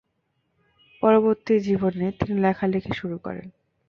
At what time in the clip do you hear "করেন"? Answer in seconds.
3.17-3.47